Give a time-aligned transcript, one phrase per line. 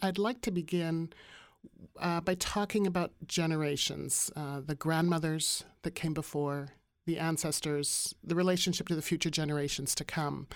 [0.00, 1.10] I'd like to begin
[2.00, 6.68] uh, by talking about generations uh, the grandmothers that came before,
[7.06, 10.46] the ancestors, the relationship to the future generations to come.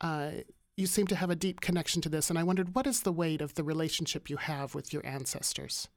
[0.00, 0.30] Uh,
[0.76, 3.12] you seem to have a deep connection to this, and I wondered what is the
[3.12, 5.88] weight of the relationship you have with your ancestors?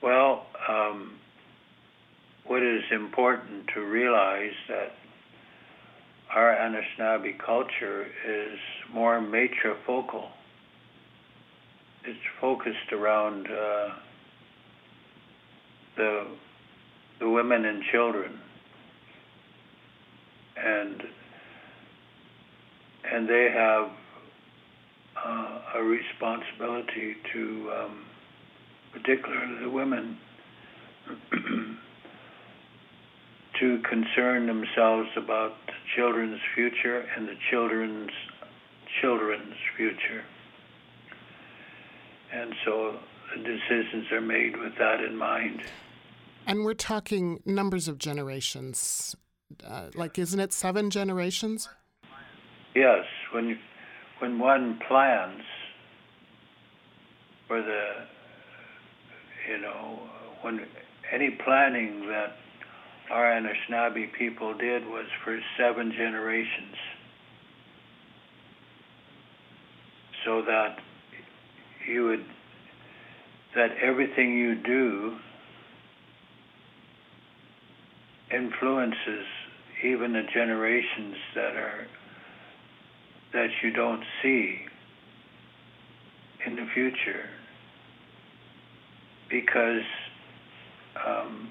[0.00, 1.18] Well, um,
[2.46, 4.92] what is important to realize that
[6.32, 8.58] our Anishinaabe culture is
[8.92, 10.28] more matrifocal.
[12.08, 13.88] It's focused around uh,
[15.94, 16.26] the
[17.20, 18.40] the women and children,
[20.56, 21.02] and
[23.12, 23.90] and they have
[25.22, 28.06] uh, a responsibility to, um,
[28.94, 30.16] particularly the women,
[33.60, 38.12] to concern themselves about the children's future and the children's
[39.02, 40.24] children's future.
[42.32, 42.98] And so
[43.36, 45.62] decisions are made with that in mind.
[46.46, 49.14] And we're talking numbers of generations.
[49.66, 51.68] Uh, like, isn't it seven generations?
[52.74, 53.04] Yes.
[53.32, 53.56] When, you,
[54.18, 55.42] when one plans
[57.46, 58.06] for the,
[59.50, 60.00] you know,
[60.42, 60.66] when
[61.12, 62.36] any planning that
[63.10, 66.76] our Anishinaabe people did was for seven generations.
[70.24, 70.78] So that
[71.88, 72.24] you would,
[73.54, 75.16] that everything you do
[78.30, 79.24] influences
[79.82, 81.86] even the generations that are
[83.32, 84.60] that you don't see
[86.46, 87.28] in the future
[89.30, 89.82] because
[91.06, 91.50] um,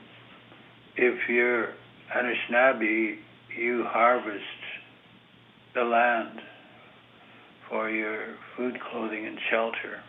[0.95, 1.73] if you're
[2.15, 3.17] Anishinaabe,
[3.55, 4.43] you harvest
[5.75, 6.39] the land
[7.69, 10.01] for your food, clothing, and shelter.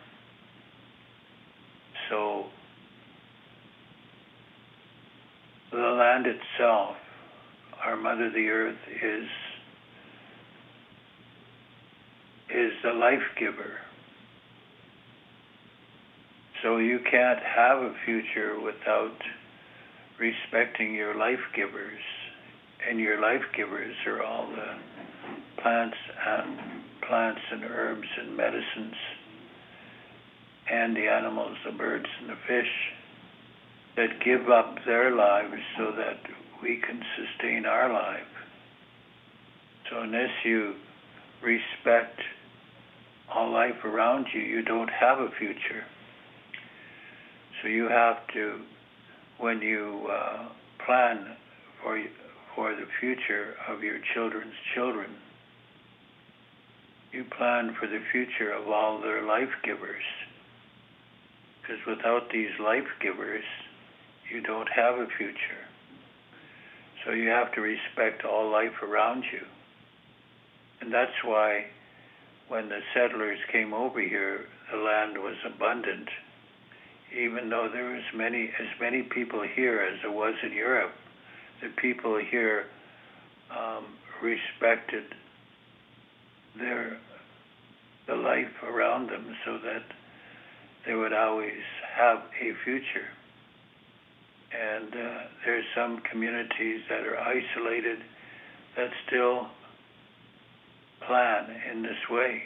[2.09, 2.45] So
[5.71, 6.95] the land itself,
[7.83, 9.27] our Mother the Earth, is
[12.49, 13.77] is the life giver.
[16.63, 19.15] So you can't have a future without
[20.19, 22.01] respecting your life givers.
[22.89, 26.59] And your life givers are all the plants and
[27.07, 28.95] plants and herbs and medicines
[30.71, 32.71] and the animals, the birds and the fish
[33.95, 36.19] that give up their lives so that
[36.61, 38.21] we can sustain our life.
[39.89, 40.75] So unless you
[41.41, 42.19] respect
[43.33, 45.85] all life around you, you don't have a future.
[47.61, 48.61] So you have to,
[49.37, 50.49] when you uh,
[50.85, 51.35] plan
[51.83, 52.01] for
[52.55, 55.11] for the future of your children's children,
[57.11, 60.03] you plan for the future of all their life givers.
[61.69, 63.43] Because without these life givers,
[64.33, 65.61] you don't have a future.
[67.05, 69.45] So you have to respect all life around you.
[70.81, 71.65] And that's why
[72.47, 76.09] when the settlers came over here, the land was abundant.
[77.15, 80.93] Even though there was many, as many people here as there was in Europe,
[81.61, 82.65] the people here
[83.51, 83.85] um,
[84.23, 85.03] respected
[86.57, 86.97] their
[88.07, 89.83] the life around them so that
[90.85, 91.61] they would always
[91.95, 93.07] have a future.
[94.51, 97.99] And uh, there's some communities that are isolated
[98.75, 99.47] that still
[101.05, 102.43] plan in this way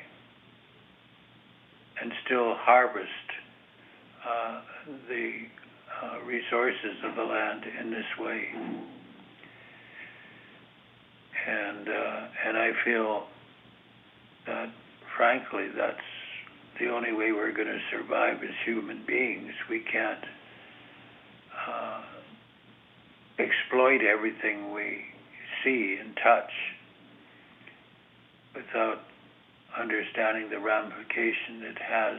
[2.01, 3.07] and still harvest
[4.27, 4.61] uh,
[5.07, 5.31] the
[6.01, 8.47] uh, resources of the land in this way.
[11.47, 13.23] And uh, and I feel
[14.45, 14.69] that,
[15.17, 15.97] frankly, that's
[16.83, 19.53] the only way we're going to survive as human beings.
[19.69, 20.23] We can't
[21.67, 22.01] uh,
[23.39, 25.05] exploit everything we
[25.63, 26.51] see and touch
[28.55, 28.99] without
[29.77, 32.17] understanding the ramification it has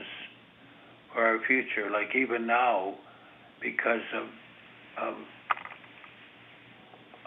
[1.12, 1.91] for our future.
[1.91, 2.94] Like even now,
[3.60, 4.27] because of
[4.97, 5.15] of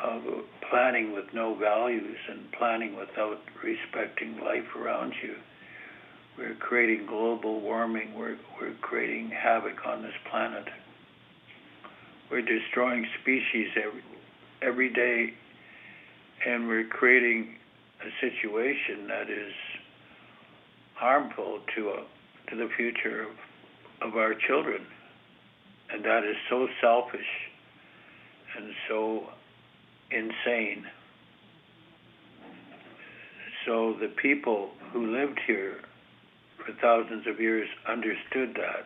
[0.04, 0.22] of
[0.70, 5.36] planning with no values and planning without respecting life around you,
[6.38, 8.14] we're creating global warming.
[8.16, 10.66] We're we're creating havoc on this planet.
[12.30, 14.04] We're destroying species every
[14.62, 15.34] every day,
[16.46, 17.56] and we're creating
[18.02, 19.54] a situation that is
[20.94, 22.06] harmful to a,
[22.50, 24.82] to the future of, of our children.
[25.92, 27.50] And that is so selfish
[28.58, 29.24] and so
[30.12, 30.86] insane.
[33.66, 35.80] So the people who lived here
[36.68, 38.86] for thousands of years understood that.